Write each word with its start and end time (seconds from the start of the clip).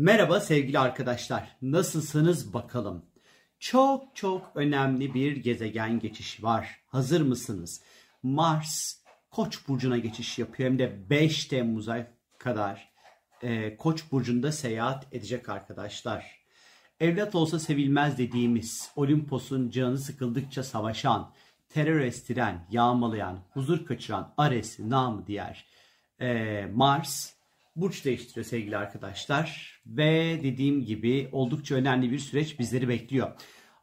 Merhaba 0.00 0.40
sevgili 0.40 0.78
arkadaşlar. 0.78 1.56
Nasılsınız 1.62 2.54
bakalım? 2.54 3.04
Çok 3.58 4.16
çok 4.16 4.52
önemli 4.54 5.14
bir 5.14 5.36
gezegen 5.36 5.98
geçişi 5.98 6.42
var. 6.42 6.80
Hazır 6.86 7.20
mısınız? 7.20 7.82
Mars 8.22 8.96
Koç 9.30 9.68
burcuna 9.68 9.98
geçiş 9.98 10.38
yapıyor 10.38 10.70
hem 10.70 10.78
de 10.78 11.10
5 11.10 11.44
Temmuz'a 11.44 12.06
kadar 12.38 12.92
e, 13.42 13.76
Koç 13.76 14.12
burcunda 14.12 14.52
seyahat 14.52 15.06
edecek 15.12 15.48
arkadaşlar. 15.48 16.40
Evlat 17.00 17.34
olsa 17.34 17.58
sevilmez 17.58 18.18
dediğimiz 18.18 18.90
Olimpos'un 18.96 19.70
canı 19.70 19.98
sıkıldıkça 19.98 20.62
savaşan, 20.62 21.32
terör 21.68 22.00
estiren, 22.00 22.66
yağmalayan, 22.70 23.38
huzur 23.50 23.86
kaçıran 23.86 24.34
Ares 24.36 24.78
namı 24.78 25.26
diğer 25.26 25.66
e, 26.20 26.66
Mars 26.74 27.39
burç 27.80 28.04
değiştiriyor 28.04 28.46
sevgili 28.46 28.76
arkadaşlar. 28.76 29.80
Ve 29.86 30.40
dediğim 30.42 30.84
gibi 30.84 31.28
oldukça 31.32 31.74
önemli 31.74 32.10
bir 32.10 32.18
süreç 32.18 32.58
bizleri 32.58 32.88
bekliyor. 32.88 33.30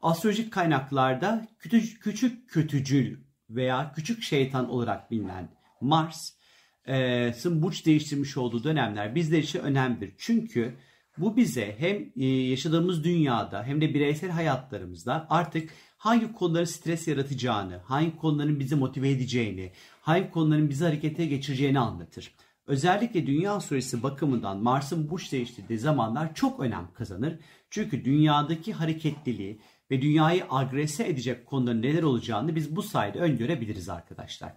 Astrolojik 0.02 0.52
kaynaklarda 0.52 1.48
küçük, 1.58 2.02
küçük 2.02 2.50
kötücül 2.50 3.18
veya 3.50 3.92
küçük 3.96 4.22
şeytan 4.22 4.70
olarak 4.70 5.10
bilinen 5.10 5.48
Mars'ın 5.80 7.62
burç 7.62 7.86
değiştirmiş 7.86 8.36
olduğu 8.36 8.64
dönemler 8.64 9.14
bizler 9.14 9.38
için 9.38 9.58
önemlidir. 9.58 10.14
Çünkü 10.18 10.74
bu 11.18 11.36
bize 11.36 11.76
hem 11.78 12.12
e, 12.16 12.26
yaşadığımız 12.26 13.04
dünyada 13.04 13.64
hem 13.64 13.80
de 13.80 13.94
bireysel 13.94 14.30
hayatlarımızda 14.30 15.26
artık 15.30 15.70
hangi 15.96 16.32
konuların 16.32 16.64
stres 16.64 17.08
yaratacağını, 17.08 17.76
hangi 17.76 18.16
konuların 18.16 18.60
bizi 18.60 18.74
motive 18.76 19.10
edeceğini, 19.10 19.72
hangi 20.00 20.30
konuların 20.30 20.70
bizi 20.70 20.84
harekete 20.84 21.26
geçireceğini 21.26 21.78
anlatır. 21.78 22.34
Özellikle 22.68 23.26
dünya 23.26 23.52
astrolojisi 23.52 24.02
bakımından 24.02 24.58
Mars'ın 24.58 25.10
burç 25.10 25.32
değiştirdiği 25.32 25.78
zamanlar 25.78 26.34
çok 26.34 26.60
önem 26.60 26.88
kazanır. 26.94 27.38
Çünkü 27.70 28.04
dünyadaki 28.04 28.72
hareketliliği 28.72 29.60
ve 29.90 30.02
dünyayı 30.02 30.44
agrese 30.50 31.08
edecek 31.08 31.46
konuların 31.46 31.82
neler 31.82 32.02
olacağını 32.02 32.56
biz 32.56 32.76
bu 32.76 32.82
sayede 32.82 33.18
öngörebiliriz 33.18 33.88
arkadaşlar. 33.88 34.52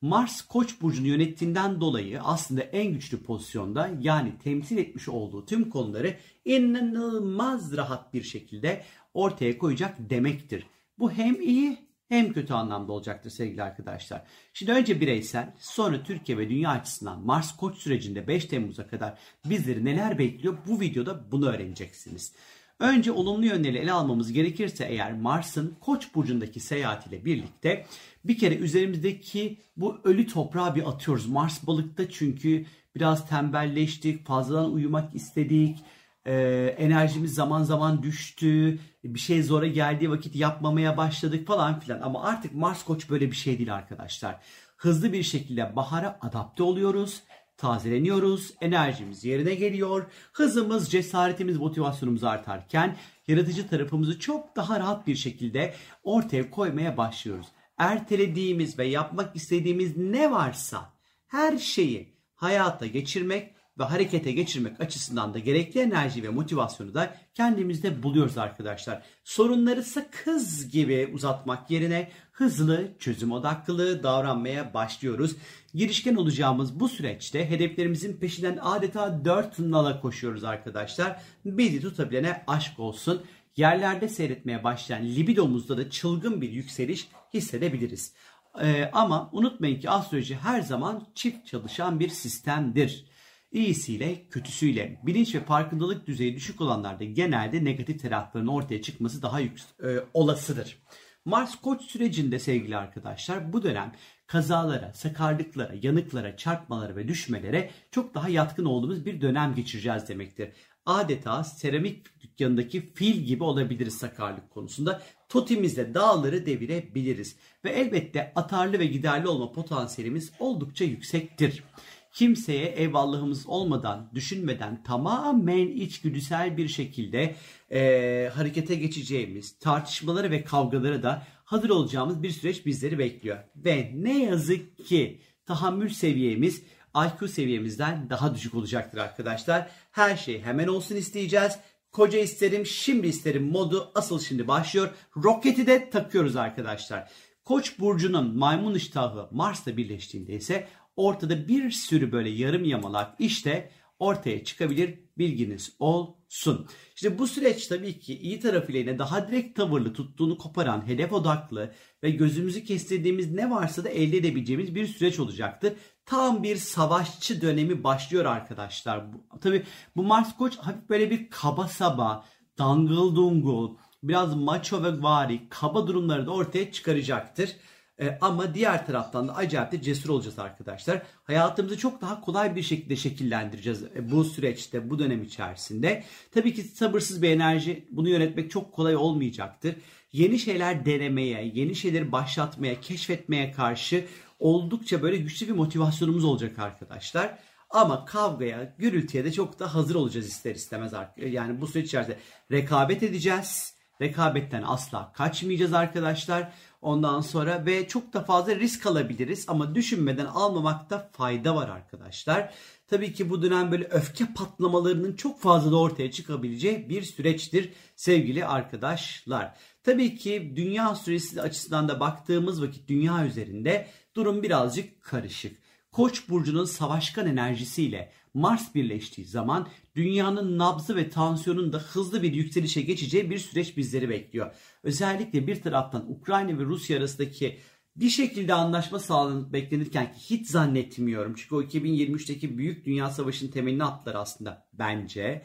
Mars 0.00 0.42
Koç 0.42 0.80
burcunu 0.80 1.06
yönettiğinden 1.06 1.80
dolayı 1.80 2.22
aslında 2.22 2.62
en 2.62 2.92
güçlü 2.92 3.22
pozisyonda 3.22 3.90
yani 4.00 4.32
temsil 4.44 4.78
etmiş 4.78 5.08
olduğu 5.08 5.46
tüm 5.46 5.70
konuları 5.70 6.16
inanılmaz 6.44 7.76
rahat 7.76 8.14
bir 8.14 8.22
şekilde 8.22 8.84
ortaya 9.14 9.58
koyacak 9.58 10.10
demektir. 10.10 10.66
Bu 10.98 11.12
hem 11.12 11.40
iyi 11.40 11.78
hem 12.12 12.32
kötü 12.32 12.54
anlamda 12.54 12.92
olacaktır 12.92 13.30
sevgili 13.30 13.62
arkadaşlar. 13.62 14.22
Şimdi 14.52 14.72
önce 14.72 15.00
bireysel 15.00 15.52
sonra 15.58 16.02
Türkiye 16.02 16.38
ve 16.38 16.48
dünya 16.48 16.70
açısından 16.70 17.26
Mars 17.26 17.56
Koç 17.56 17.76
sürecinde 17.76 18.28
5 18.28 18.44
Temmuz'a 18.44 18.86
kadar 18.86 19.18
bizleri 19.44 19.84
neler 19.84 20.18
bekliyor 20.18 20.58
bu 20.68 20.80
videoda 20.80 21.32
bunu 21.32 21.48
öğreneceksiniz. 21.48 22.32
Önce 22.78 23.12
olumlu 23.12 23.46
yönleri 23.46 23.78
ele 23.78 23.92
almamız 23.92 24.32
gerekirse 24.32 24.84
eğer 24.84 25.12
Mars'ın 25.12 25.76
Koç 25.80 26.14
burcundaki 26.14 26.60
seyahatiyle 26.60 27.24
birlikte 27.24 27.86
bir 28.24 28.38
kere 28.38 28.54
üzerimizdeki 28.54 29.58
bu 29.76 30.00
ölü 30.04 30.26
toprağı 30.26 30.74
bir 30.74 30.88
atıyoruz. 30.88 31.26
Mars 31.26 31.66
balıkta 31.66 32.10
çünkü 32.10 32.66
biraz 32.96 33.28
tembelleştik, 33.28 34.26
fazladan 34.26 34.72
uyumak 34.72 35.14
istedik. 35.14 35.78
Ee, 36.26 36.74
enerjimiz 36.78 37.34
zaman 37.34 37.62
zaman 37.62 38.02
düştü. 38.02 38.78
Bir 39.04 39.18
şey 39.18 39.42
zora 39.42 39.66
geldiği 39.66 40.10
vakit 40.10 40.36
yapmamaya 40.36 40.96
başladık 40.96 41.46
falan 41.46 41.80
filan. 41.80 42.00
Ama 42.00 42.22
artık 42.22 42.54
Mars 42.54 42.84
Koç 42.84 43.10
böyle 43.10 43.30
bir 43.30 43.36
şey 43.36 43.58
değil 43.58 43.74
arkadaşlar. 43.74 44.40
Hızlı 44.76 45.12
bir 45.12 45.22
şekilde 45.22 45.76
bahara 45.76 46.18
adapte 46.20 46.62
oluyoruz 46.62 47.22
tazeleniyoruz, 47.62 48.54
enerjimiz 48.60 49.24
yerine 49.24 49.54
geliyor, 49.54 50.06
hızımız, 50.32 50.90
cesaretimiz, 50.90 51.56
motivasyonumuz 51.56 52.24
artarken 52.24 52.96
yaratıcı 53.28 53.68
tarafımızı 53.68 54.18
çok 54.18 54.56
daha 54.56 54.80
rahat 54.80 55.06
bir 55.06 55.16
şekilde 55.16 55.74
ortaya 56.02 56.50
koymaya 56.50 56.96
başlıyoruz. 56.96 57.46
Ertelediğimiz 57.78 58.78
ve 58.78 58.86
yapmak 58.86 59.36
istediğimiz 59.36 59.96
ne 59.96 60.30
varsa 60.30 60.92
her 61.26 61.58
şeyi 61.58 62.16
hayata 62.34 62.86
geçirmek 62.86 63.54
ve 63.78 63.84
harekete 63.84 64.32
geçirmek 64.32 64.80
açısından 64.80 65.34
da 65.34 65.38
gerekli 65.38 65.80
enerji 65.80 66.22
ve 66.22 66.28
motivasyonu 66.28 66.94
da 66.94 67.14
kendimizde 67.34 68.02
buluyoruz 68.02 68.38
arkadaşlar. 68.38 69.02
Sorunları 69.24 69.82
sakız 69.82 70.68
gibi 70.68 71.10
uzatmak 71.14 71.70
yerine 71.70 72.10
hızlı, 72.32 72.92
çözüm 72.98 73.32
odaklı 73.32 74.02
davranmaya 74.02 74.74
başlıyoruz. 74.74 75.36
Girişken 75.74 76.14
olacağımız 76.14 76.80
bu 76.80 76.88
süreçte 76.88 77.50
hedeflerimizin 77.50 78.16
peşinden 78.16 78.58
adeta 78.62 79.24
dört 79.24 79.58
nala 79.58 80.00
koşuyoruz 80.00 80.44
arkadaşlar. 80.44 81.20
Bizi 81.44 81.80
tutabilene 81.80 82.44
aşk 82.46 82.78
olsun. 82.78 83.22
Yerlerde 83.56 84.08
seyretmeye 84.08 84.64
başlayan 84.64 85.04
libidomuzda 85.04 85.76
da 85.76 85.90
çılgın 85.90 86.40
bir 86.40 86.50
yükseliş 86.50 87.08
hissedebiliriz. 87.34 88.14
Ee, 88.62 88.90
ama 88.92 89.30
unutmayın 89.32 89.80
ki 89.80 89.90
astroloji 89.90 90.36
her 90.36 90.60
zaman 90.60 91.06
çift 91.14 91.46
çalışan 91.46 92.00
bir 92.00 92.08
sistemdir. 92.08 93.11
İyisiyle 93.52 94.26
kötüsüyle 94.30 95.00
bilinç 95.02 95.34
ve 95.34 95.44
farkındalık 95.44 96.06
düzeyi 96.06 96.36
düşük 96.36 96.60
olanlarda 96.60 97.04
genelde 97.04 97.64
negatif 97.64 98.02
tarafların 98.02 98.48
ortaya 98.48 98.82
çıkması 98.82 99.22
daha 99.22 99.40
yüksek, 99.40 99.80
e, 99.84 100.04
olasıdır. 100.14 100.78
Mars 101.24 101.60
Koç 101.60 101.82
sürecinde 101.82 102.38
sevgili 102.38 102.76
arkadaşlar 102.76 103.52
bu 103.52 103.62
dönem 103.62 103.92
kazalara, 104.26 104.92
sakarlıklara, 104.94 105.74
yanıklara, 105.82 106.36
çarpmalara 106.36 106.96
ve 106.96 107.08
düşmelere 107.08 107.70
çok 107.90 108.14
daha 108.14 108.28
yatkın 108.28 108.64
olduğumuz 108.64 109.06
bir 109.06 109.20
dönem 109.20 109.54
geçireceğiz 109.54 110.08
demektir. 110.08 110.52
Adeta 110.86 111.44
seramik 111.44 112.20
dükkanındaki 112.20 112.92
fil 112.94 113.14
gibi 113.14 113.44
olabiliriz 113.44 113.94
sakarlık 113.94 114.50
konusunda. 114.50 115.02
Totimizle 115.28 115.94
dağları 115.94 116.46
devirebiliriz. 116.46 117.36
Ve 117.64 117.70
elbette 117.70 118.32
atarlı 118.34 118.78
ve 118.78 118.86
giderli 118.86 119.28
olma 119.28 119.52
potansiyelimiz 119.52 120.32
oldukça 120.38 120.84
yüksektir 120.84 121.64
kimseye 122.12 122.66
eyvallahımız 122.66 123.46
olmadan, 123.46 124.10
düşünmeden 124.14 124.82
tamamen 124.82 125.68
içgüdüsel 125.68 126.56
bir 126.56 126.68
şekilde 126.68 127.36
e, 127.70 128.30
harekete 128.34 128.74
geçeceğimiz, 128.74 129.58
tartışmaları 129.58 130.30
ve 130.30 130.44
kavgaları 130.44 131.02
da 131.02 131.26
hazır 131.44 131.70
olacağımız 131.70 132.22
bir 132.22 132.30
süreç 132.30 132.66
bizleri 132.66 132.98
bekliyor. 132.98 133.38
Ve 133.56 133.92
ne 133.94 134.22
yazık 134.22 134.86
ki 134.86 135.20
tahammül 135.46 135.88
seviyemiz 135.88 136.62
IQ 136.96 137.28
seviyemizden 137.28 138.10
daha 138.10 138.34
düşük 138.34 138.54
olacaktır 138.54 138.98
arkadaşlar. 138.98 139.70
Her 139.92 140.16
şey 140.16 140.42
hemen 140.42 140.66
olsun 140.66 140.96
isteyeceğiz. 140.96 141.58
Koca 141.92 142.18
isterim, 142.18 142.66
şimdi 142.66 143.06
isterim 143.06 143.50
modu 143.50 143.92
asıl 143.94 144.20
şimdi 144.20 144.48
başlıyor. 144.48 144.90
Roketi 145.24 145.66
de 145.66 145.90
takıyoruz 145.90 146.36
arkadaşlar. 146.36 147.10
Koç 147.44 147.78
burcunun 147.78 148.38
maymun 148.38 148.74
iştahı 148.74 149.28
Mars'la 149.30 149.76
birleştiğinde 149.76 150.34
ise 150.34 150.68
ortada 150.96 151.48
bir 151.48 151.70
sürü 151.70 152.12
böyle 152.12 152.30
yarım 152.30 152.64
yamalak 152.64 153.14
işte 153.18 153.70
ortaya 153.98 154.44
çıkabilir 154.44 154.98
bilginiz 155.18 155.76
olsun. 155.78 156.66
İşte 156.94 157.18
bu 157.18 157.26
süreç 157.26 157.66
tabii 157.66 157.98
ki 157.98 158.18
iyi 158.18 158.40
tarafıyla 158.40 158.80
yine 158.80 158.98
daha 158.98 159.28
direkt 159.28 159.56
tavırlı 159.56 159.92
tuttuğunu 159.92 160.38
koparan, 160.38 160.86
hedef 160.86 161.12
odaklı 161.12 161.72
ve 162.02 162.10
gözümüzü 162.10 162.64
kestirdiğimiz 162.64 163.32
ne 163.32 163.50
varsa 163.50 163.84
da 163.84 163.88
elde 163.88 164.16
edebileceğimiz 164.16 164.74
bir 164.74 164.86
süreç 164.86 165.18
olacaktır. 165.18 165.72
Tam 166.06 166.42
bir 166.42 166.56
savaşçı 166.56 167.42
dönemi 167.42 167.84
başlıyor 167.84 168.24
arkadaşlar. 168.24 169.04
Tabii 169.40 169.62
bu 169.96 170.02
Mars 170.02 170.36
Koç 170.36 170.56
hafif 170.56 170.88
böyle 170.88 171.10
bir 171.10 171.30
kaba 171.30 171.68
saba, 171.68 172.24
dangıl 172.58 173.16
dungul, 173.16 173.76
biraz 174.02 174.36
macho 174.36 174.82
ve 174.82 175.02
vari 175.02 175.48
kaba 175.48 175.86
durumları 175.86 176.26
da 176.26 176.30
ortaya 176.30 176.72
çıkaracaktır. 176.72 177.56
E, 178.02 178.18
ama 178.20 178.54
diğer 178.54 178.86
taraftan 178.86 179.28
da 179.28 179.36
acayip 179.36 179.72
de 179.72 179.82
cesur 179.82 180.08
olacağız 180.08 180.38
arkadaşlar. 180.38 181.02
Hayatımızı 181.24 181.78
çok 181.78 182.00
daha 182.00 182.20
kolay 182.20 182.56
bir 182.56 182.62
şekilde 182.62 182.96
şekillendireceğiz 182.96 183.82
e, 183.82 184.10
bu 184.10 184.24
süreçte, 184.24 184.90
bu 184.90 184.98
dönem 184.98 185.22
içerisinde. 185.22 186.04
Tabii 186.30 186.54
ki 186.54 186.62
sabırsız 186.62 187.22
bir 187.22 187.30
enerji 187.30 187.88
bunu 187.90 188.08
yönetmek 188.08 188.50
çok 188.50 188.72
kolay 188.72 188.96
olmayacaktır. 188.96 189.74
Yeni 190.12 190.38
şeyler 190.38 190.84
denemeye, 190.84 191.50
yeni 191.54 191.74
şeyleri 191.74 192.12
başlatmaya, 192.12 192.80
keşfetmeye 192.80 193.52
karşı 193.52 194.04
oldukça 194.38 195.02
böyle 195.02 195.16
güçlü 195.16 195.48
bir 195.48 195.52
motivasyonumuz 195.52 196.24
olacak 196.24 196.58
arkadaşlar. 196.58 197.38
Ama 197.70 198.04
kavgaya, 198.04 198.74
gürültüye 198.78 199.24
de 199.24 199.32
çok 199.32 199.58
da 199.58 199.74
hazır 199.74 199.94
olacağız 199.94 200.28
ister 200.28 200.54
istemez. 200.54 200.92
Yani 201.16 201.60
bu 201.60 201.66
süreç 201.66 201.86
içerisinde 201.86 202.18
rekabet 202.52 203.02
edeceğiz. 203.02 203.81
Rekabetten 204.00 204.62
asla 204.62 205.12
kaçmayacağız 205.12 205.72
arkadaşlar. 205.72 206.52
Ondan 206.82 207.20
sonra 207.20 207.66
ve 207.66 207.88
çok 207.88 208.12
da 208.12 208.24
fazla 208.24 208.56
risk 208.56 208.86
alabiliriz 208.86 209.44
ama 209.48 209.74
düşünmeden 209.74 210.26
almamakta 210.26 211.10
fayda 211.12 211.56
var 211.56 211.68
arkadaşlar. 211.68 212.54
Tabii 212.88 213.12
ki 213.12 213.30
bu 213.30 213.42
dönem 213.42 213.72
böyle 213.72 213.84
öfke 213.84 214.24
patlamalarının 214.34 215.16
çok 215.16 215.40
fazla 215.40 215.70
da 215.70 215.76
ortaya 215.80 216.10
çıkabileceği 216.10 216.88
bir 216.88 217.02
süreçtir 217.02 217.72
sevgili 217.96 218.46
arkadaşlar. 218.46 219.54
Tabii 219.84 220.16
ki 220.16 220.52
dünya 220.56 220.94
süresi 220.94 221.42
açısından 221.42 221.88
da 221.88 222.00
baktığımız 222.00 222.62
vakit 222.62 222.88
dünya 222.88 223.26
üzerinde 223.26 223.86
durum 224.14 224.42
birazcık 224.42 225.02
karışık. 225.02 225.62
Koç 225.92 226.28
burcunun 226.28 226.64
savaşkan 226.64 227.26
enerjisiyle 227.26 228.12
Mars 228.34 228.74
birleştiği 228.74 229.26
zaman 229.26 229.68
dünyanın 229.96 230.58
nabzı 230.58 230.96
ve 230.96 231.10
tansiyonun 231.10 231.72
da 231.72 231.78
hızlı 231.78 232.22
bir 232.22 232.32
yükselişe 232.32 232.82
geçeceği 232.82 233.30
bir 233.30 233.38
süreç 233.38 233.76
bizleri 233.76 234.08
bekliyor. 234.08 234.54
Özellikle 234.82 235.46
bir 235.46 235.62
taraftan 235.62 236.10
Ukrayna 236.10 236.58
ve 236.58 236.64
Rusya 236.64 236.98
arasındaki 236.98 237.58
bir 237.96 238.10
şekilde 238.10 238.54
anlaşma 238.54 238.98
sağlanıp 238.98 239.52
beklenirken 239.52 240.12
ki 240.12 240.18
hiç 240.18 240.46
zannetmiyorum. 240.46 241.34
Çünkü 241.34 241.54
o 241.54 241.62
2023'teki 241.62 242.58
büyük 242.58 242.86
dünya 242.86 243.10
savaşının 243.10 243.50
temelini 243.50 243.84
attılar 243.84 244.14
aslında 244.14 244.66
bence. 244.72 245.42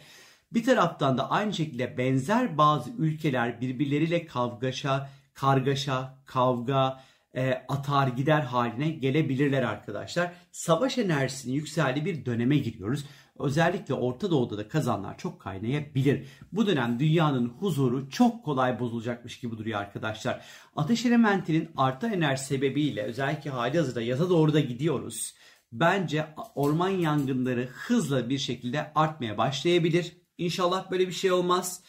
Bir 0.53 0.63
taraftan 0.63 1.17
da 1.17 1.29
aynı 1.31 1.53
şekilde 1.53 1.97
benzer 1.97 2.57
bazı 2.57 2.91
ülkeler 2.97 3.61
birbirleriyle 3.61 4.25
kavgaşa, 4.25 5.09
kargaşa, 5.33 6.17
kavga, 6.25 7.03
e, 7.35 7.65
atar 7.67 8.07
gider 8.07 8.41
haline 8.41 8.89
gelebilirler 8.89 9.63
arkadaşlar. 9.63 10.33
Savaş 10.51 10.97
enerjisinin 10.97 11.53
yükseldiği 11.53 12.05
bir 12.05 12.25
döneme 12.25 12.57
giriyoruz. 12.57 13.05
Özellikle 13.39 13.93
Orta 13.93 14.31
Doğu'da 14.31 14.57
da 14.57 14.67
kazanlar 14.67 15.17
çok 15.17 15.41
kaynayabilir. 15.41 16.27
Bu 16.51 16.67
dönem 16.67 16.99
dünyanın 16.99 17.49
huzuru 17.49 18.09
çok 18.09 18.45
kolay 18.45 18.79
bozulacakmış 18.79 19.39
gibi 19.39 19.57
duruyor 19.57 19.79
arkadaşlar. 19.79 20.45
Ateş 20.75 21.05
elementinin 21.05 21.69
artan 21.77 22.13
enerji 22.13 22.43
sebebiyle 22.43 23.03
özellikle 23.03 23.49
hali 23.49 23.77
hazırda 23.77 24.01
yaza 24.01 24.29
doğru 24.29 24.53
da 24.53 24.59
gidiyoruz. 24.59 25.33
Bence 25.71 26.25
orman 26.55 26.89
yangınları 26.89 27.69
hızla 27.73 28.29
bir 28.29 28.37
şekilde 28.37 28.91
artmaya 28.95 29.37
başlayabilir. 29.37 30.17
İnşallah 30.37 30.91
böyle 30.91 31.07
bir 31.07 31.13
şey 31.13 31.31
olmaz 31.31 31.83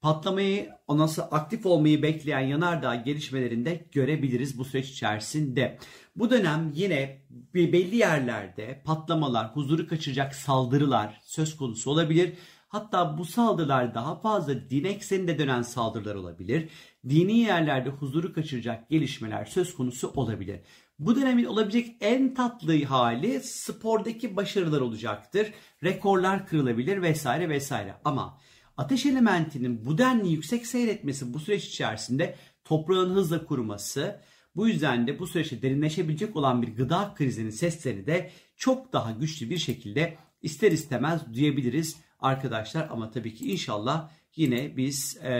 patlamayı, 0.00 0.70
ondan 0.86 1.10
aktif 1.30 1.66
olmayı 1.66 2.02
bekleyen 2.02 2.40
yanardağ 2.40 2.94
gelişmelerinde 2.94 3.86
görebiliriz 3.92 4.58
bu 4.58 4.64
süreç 4.64 4.90
içerisinde. 4.90 5.78
Bu 6.16 6.30
dönem 6.30 6.72
yine 6.74 7.22
belli 7.54 7.96
yerlerde 7.96 8.82
patlamalar, 8.84 9.56
huzuru 9.56 9.86
kaçıracak 9.86 10.34
saldırılar 10.34 11.20
söz 11.24 11.56
konusu 11.56 11.90
olabilir. 11.90 12.34
Hatta 12.68 13.18
bu 13.18 13.24
saldırılar 13.24 13.94
daha 13.94 14.20
fazla 14.20 14.70
din 14.70 14.84
ekseninde 14.84 15.38
dönen 15.38 15.62
saldırılar 15.62 16.14
olabilir. 16.14 16.68
Dini 17.08 17.38
yerlerde 17.38 17.90
huzuru 17.90 18.32
kaçıracak 18.32 18.90
gelişmeler 18.90 19.44
söz 19.44 19.74
konusu 19.74 20.12
olabilir. 20.16 20.60
Bu 20.98 21.16
dönemin 21.16 21.44
olabilecek 21.44 21.96
en 22.00 22.34
tatlı 22.34 22.84
hali 22.84 23.40
spordaki 23.40 24.36
başarılar 24.36 24.80
olacaktır. 24.80 25.52
Rekorlar 25.84 26.46
kırılabilir 26.46 27.02
vesaire 27.02 27.48
vesaire. 27.48 27.94
Ama 28.04 28.38
Ateş 28.78 29.06
elementinin 29.06 29.86
bu 29.86 29.98
denli 29.98 30.28
yüksek 30.28 30.66
seyretmesi 30.66 31.34
bu 31.34 31.40
süreç 31.40 31.64
içerisinde 31.64 32.34
toprağın 32.64 33.14
hızla 33.14 33.44
kuruması, 33.44 34.20
bu 34.56 34.68
yüzden 34.68 35.06
de 35.06 35.18
bu 35.18 35.26
süreçte 35.26 35.62
derinleşebilecek 35.62 36.36
olan 36.36 36.62
bir 36.62 36.76
gıda 36.76 37.14
krizinin 37.14 37.50
seslerini 37.50 38.06
de 38.06 38.30
çok 38.56 38.92
daha 38.92 39.10
güçlü 39.10 39.50
bir 39.50 39.58
şekilde 39.58 40.16
ister 40.42 40.72
istemez 40.72 41.22
duyabiliriz 41.34 41.96
arkadaşlar. 42.20 42.88
Ama 42.90 43.10
tabii 43.10 43.34
ki 43.34 43.52
inşallah 43.52 44.10
yine 44.36 44.76
biz 44.76 45.18
e, 45.22 45.32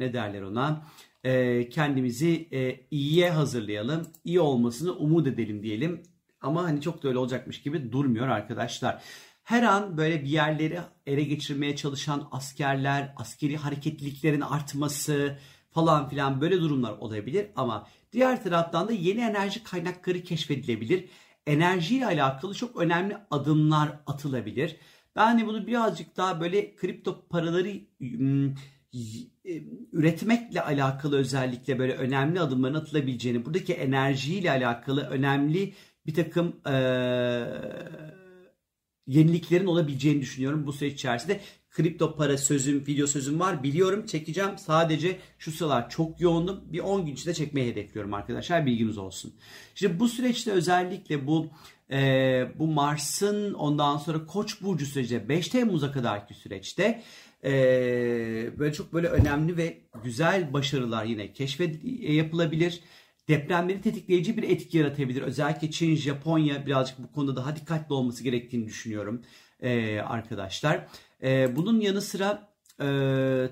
ne 0.00 0.12
derler 0.12 0.42
ona 0.42 0.86
e, 1.24 1.68
kendimizi 1.68 2.48
e, 2.52 2.80
iyiye 2.90 3.30
hazırlayalım, 3.30 4.06
iyi 4.24 4.40
olmasını 4.40 4.92
umut 4.92 5.26
edelim 5.26 5.62
diyelim. 5.62 6.02
Ama 6.40 6.62
hani 6.62 6.80
çok 6.80 7.02
da 7.02 7.08
öyle 7.08 7.18
olacakmış 7.18 7.62
gibi 7.62 7.92
durmuyor 7.92 8.28
arkadaşlar. 8.28 9.02
Her 9.42 9.62
an 9.62 9.96
böyle 9.96 10.22
bir 10.22 10.28
yerleri 10.28 10.80
ele 11.06 11.24
geçirmeye 11.24 11.76
çalışan 11.76 12.28
askerler, 12.30 13.14
askeri 13.16 13.56
hareketliliklerin 13.56 14.40
artması 14.40 15.38
falan 15.70 16.08
filan 16.08 16.40
böyle 16.40 16.60
durumlar 16.60 16.92
olabilir 16.92 17.46
ama 17.56 17.88
diğer 18.12 18.42
taraftan 18.42 18.88
da 18.88 18.92
yeni 18.92 19.20
enerji 19.20 19.64
kaynakları 19.64 20.22
keşfedilebilir. 20.22 21.08
Enerjiyle 21.46 22.06
alakalı 22.06 22.54
çok 22.54 22.76
önemli 22.76 23.16
adımlar 23.30 24.00
atılabilir. 24.06 24.76
Ben 25.16 25.38
de 25.38 25.46
bunu 25.46 25.66
birazcık 25.66 26.16
daha 26.16 26.40
böyle 26.40 26.76
kripto 26.76 27.28
paraları 27.28 27.80
üretmekle 29.92 30.60
alakalı 30.60 31.18
özellikle 31.18 31.78
böyle 31.78 31.94
önemli 31.94 32.40
adımların 32.40 32.74
atılabileceğini, 32.74 33.44
buradaki 33.44 33.72
enerjiyle 33.72 34.50
alakalı 34.50 35.00
önemli 35.00 35.74
bir 36.06 36.14
takım 36.14 36.60
ee, 36.66 36.72
yeniliklerin 39.06 39.66
olabileceğini 39.66 40.20
düşünüyorum 40.20 40.66
bu 40.66 40.72
süreç 40.72 40.92
içerisinde. 40.92 41.40
Kripto 41.70 42.16
para 42.16 42.38
sözüm, 42.38 42.86
video 42.86 43.06
sözüm 43.06 43.40
var. 43.40 43.62
Biliyorum 43.62 44.06
çekeceğim. 44.06 44.58
Sadece 44.58 45.18
şu 45.38 45.52
sıralar 45.52 45.90
çok 45.90 46.20
yoğundum. 46.20 46.60
Bir 46.72 46.80
10 46.80 47.06
gün 47.06 47.12
içinde 47.12 47.34
çekmeyi 47.34 47.70
hedefliyorum 47.70 48.14
arkadaşlar. 48.14 48.66
Bilginiz 48.66 48.98
olsun. 48.98 49.34
Şimdi 49.74 50.00
bu 50.00 50.08
süreçte 50.08 50.50
özellikle 50.50 51.26
bu 51.26 51.50
e, 51.90 52.48
bu 52.58 52.66
Mars'ın 52.66 53.54
ondan 53.54 53.96
sonra 53.96 54.26
Koç 54.26 54.62
burcu 54.62 54.86
süreci 54.86 55.28
5 55.28 55.48
Temmuz'a 55.48 55.92
kadarki 55.92 56.34
süreçte 56.34 57.02
e, 57.44 57.52
böyle 58.58 58.72
çok 58.72 58.92
böyle 58.92 59.08
önemli 59.08 59.56
ve 59.56 59.80
güzel 60.04 60.52
başarılar 60.52 61.04
yine 61.04 61.32
keşfet 61.32 61.80
yapılabilir 62.00 62.80
depremleri 63.28 63.80
tetikleyici 63.80 64.36
bir 64.36 64.42
etki 64.42 64.78
yaratabilir. 64.78 65.22
Özellikle 65.22 65.70
Çin, 65.70 65.96
Japonya 65.96 66.66
birazcık 66.66 66.98
bu 66.98 67.12
konuda 67.12 67.36
daha 67.36 67.56
dikkatli 67.56 67.94
olması 67.94 68.24
gerektiğini 68.24 68.66
düşünüyorum 68.66 69.22
ee, 69.60 69.98
arkadaşlar. 69.98 70.86
Ee, 71.22 71.56
bunun 71.56 71.80
yanı 71.80 72.00
sıra 72.00 72.52
e, 72.80 72.86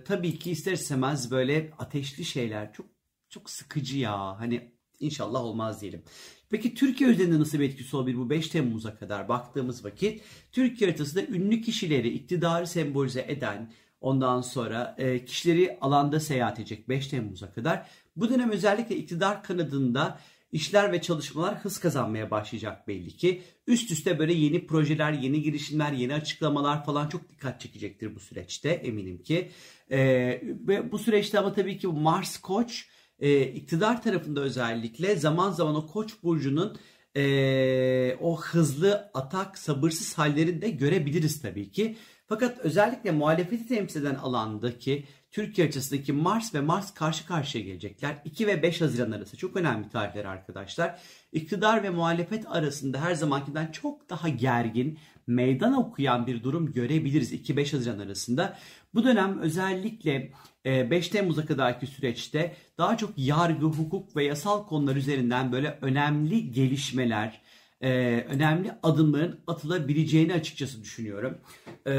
tabii 0.05 0.39
ki 0.39 0.51
ister 0.51 0.73
istemez 0.73 1.31
böyle 1.31 1.71
ateşli 1.79 2.25
şeyler 2.25 2.73
çok 2.73 2.87
çok 3.29 3.51
sıkıcı 3.51 3.99
ya. 3.99 4.41
Hani 4.41 4.73
inşallah 5.01 5.41
olmaz 5.41 5.81
diyelim. 5.81 6.03
Peki 6.51 6.75
Türkiye 6.75 7.11
üzerinde 7.11 7.39
nasıl 7.41 7.59
bir 7.59 7.65
etkisi 7.65 7.97
olabilir 7.97 8.17
bu 8.17 8.31
5 8.31 8.49
Temmuz'a 8.49 8.97
kadar 8.97 9.29
baktığımız 9.29 9.85
vakit? 9.85 10.23
Türkiye 10.53 10.91
haritasında 10.91 11.27
ünlü 11.27 11.61
kişileri 11.61 12.09
iktidarı 12.09 12.67
sembolize 12.67 13.25
eden 13.29 13.73
ondan 14.01 14.41
sonra 14.41 14.95
e, 14.99 15.25
kişileri 15.25 15.79
alanda 15.81 16.21
seyahat 16.21 16.59
edecek 16.59 16.89
5 16.89 17.07
Temmuz'a 17.07 17.53
kadar 17.53 17.87
bu 18.17 18.31
dönem 18.31 18.51
özellikle 18.51 18.97
iktidar 18.97 19.43
kanadında 19.43 20.19
işler 20.53 20.93
ve 20.93 21.03
çalışmalar 21.03 21.59
hız 21.59 21.79
kazanmaya 21.79 22.31
başlayacak 22.31 22.89
belli 22.89 23.17
ki. 23.17 23.43
Üst 23.67 23.91
üste 23.91 24.19
böyle 24.19 24.33
yeni 24.33 24.67
projeler, 24.67 25.13
yeni 25.13 25.43
girişimler, 25.43 25.93
yeni 25.93 26.15
açıklamalar 26.15 26.85
falan 26.85 27.09
çok 27.09 27.29
dikkat 27.29 27.61
çekecektir 27.61 28.15
bu 28.15 28.21
süreçte 28.21 28.69
eminim 28.69 29.23
ki. 29.23 29.51
Ee, 29.91 29.99
ve 30.45 30.93
bu 30.93 30.99
süreçte 30.99 31.39
ama 31.39 31.53
tabii 31.53 31.79
ki 31.79 31.87
Mars 31.87 32.39
Koç 32.39 32.89
e, 33.19 33.43
iktidar 33.43 34.03
tarafında 34.03 34.41
özellikle 34.41 35.17
zaman 35.17 35.51
zaman 35.51 35.75
o 35.75 35.87
Koç 35.87 36.13
burcunun 36.23 36.79
e, 37.17 38.17
o 38.21 38.41
hızlı 38.41 39.11
atak, 39.15 39.59
sabırsız 39.59 40.19
hallerini 40.19 40.63
de 40.63 40.71
görebiliriz 40.71 41.43
tabii 41.43 41.71
ki. 41.71 41.97
Fakat 42.31 42.59
özellikle 42.59 43.11
muhalefeti 43.11 43.69
temsil 43.69 44.03
eden 44.03 44.15
alandaki 44.15 45.05
Türkiye 45.31 45.67
açısındaki 45.67 46.13
Mars 46.13 46.55
ve 46.55 46.61
Mars 46.61 46.95
karşı 46.95 47.27
karşıya 47.27 47.65
gelecekler. 47.65 48.17
2 48.25 48.47
ve 48.47 48.63
5 48.63 48.81
Haziran 48.81 49.11
arası 49.11 49.37
çok 49.37 49.57
önemli 49.57 49.89
tarihler 49.89 50.25
arkadaşlar. 50.25 51.01
İktidar 51.33 51.83
ve 51.83 51.91
muhalefet 51.91 52.47
arasında 52.47 53.01
her 53.01 53.15
zamankinden 53.15 53.73
çok 53.73 54.11
daha 54.11 54.29
gergin, 54.29 54.99
meydan 55.27 55.73
okuyan 55.73 56.27
bir 56.27 56.43
durum 56.43 56.73
görebiliriz 56.73 57.33
2-5 57.33 57.73
Haziran 57.73 57.99
arasında. 57.99 58.59
Bu 58.95 59.05
dönem 59.05 59.39
özellikle 59.39 60.33
5 60.65 61.09
e, 61.09 61.11
Temmuz'a 61.11 61.47
kadarki 61.47 61.87
süreçte 61.87 62.57
daha 62.79 62.97
çok 62.97 63.11
yargı, 63.17 63.67
hukuk 63.67 64.17
ve 64.17 64.25
yasal 64.25 64.67
konular 64.67 64.97
üzerinden 64.97 65.53
böyle 65.53 65.79
önemli 65.83 66.53
gelişmeler, 66.53 67.41
e, 67.81 67.91
önemli 68.29 68.73
adımların 68.83 69.41
atılabileceğini 69.47 70.35
açıkçası 70.35 70.83
düşünüyorum. 70.83 71.39
E, 71.87 71.93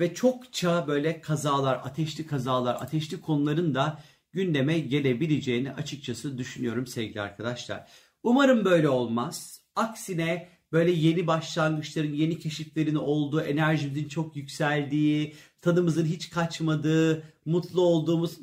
ve 0.00 0.14
çokça 0.14 0.84
böyle 0.88 1.20
kazalar, 1.20 1.74
ateşli 1.74 2.26
kazalar, 2.26 2.74
ateşli 2.74 3.20
konuların 3.20 3.74
da 3.74 4.00
gündeme 4.32 4.78
gelebileceğini 4.78 5.72
açıkçası 5.72 6.38
düşünüyorum 6.38 6.86
sevgili 6.86 7.20
arkadaşlar. 7.20 7.88
Umarım 8.22 8.64
böyle 8.64 8.88
olmaz. 8.88 9.60
Aksine 9.76 10.48
böyle 10.72 10.90
yeni 10.90 11.26
başlangıçların, 11.26 12.12
yeni 12.12 12.38
keşiflerin 12.38 12.94
olduğu, 12.94 13.40
enerjimizin 13.40 14.08
çok 14.08 14.36
yükseldiği, 14.36 15.34
tadımızın 15.60 16.04
hiç 16.04 16.30
kaçmadığı, 16.30 17.22
mutlu 17.44 17.80
olduğumuz, 17.80 18.38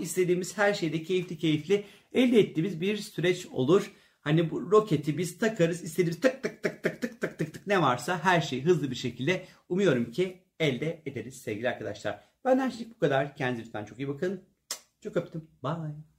istediğimiz 0.00 0.58
her 0.58 0.74
şeyde 0.74 1.02
keyifli 1.02 1.38
keyifli 1.38 1.84
elde 2.12 2.38
ettiğimiz 2.38 2.80
bir 2.80 2.96
süreç 2.96 3.46
olur. 3.46 3.92
Hani 4.26 4.50
bu 4.50 4.70
roketi 4.70 5.18
biz 5.18 5.38
takarız 5.38 5.84
istediğimiz 5.84 6.20
tık 6.20 6.42
tık 6.42 6.62
tık 6.62 6.82
tık 6.82 7.02
tık 7.02 7.20
tık 7.20 7.38
tık 7.38 7.54
tık 7.54 7.66
ne 7.66 7.82
varsa 7.82 8.24
her 8.24 8.40
şeyi 8.40 8.64
hızlı 8.64 8.90
bir 8.90 8.96
şekilde 8.96 9.44
umuyorum 9.68 10.10
ki 10.12 10.42
elde 10.60 11.02
ederiz 11.06 11.42
sevgili 11.42 11.68
arkadaşlar. 11.68 12.24
Benden 12.44 12.70
şimdilik 12.70 12.96
bu 12.96 12.98
kadar. 12.98 13.36
Kendinize 13.36 13.66
lütfen 13.66 13.84
çok 13.84 13.98
iyi 13.98 14.08
bakın. 14.08 14.44
Çok 15.00 15.16
öptüm. 15.16 15.50
Bye. 15.64 16.15